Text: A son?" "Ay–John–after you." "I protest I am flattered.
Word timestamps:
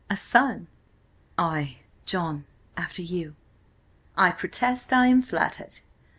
A 0.09 0.17
son?" 0.17 0.65
"Ay–John–after 1.37 3.03
you." 3.03 3.35
"I 4.17 4.31
protest 4.31 4.91
I 4.91 5.05
am 5.05 5.21
flattered. 5.21 5.79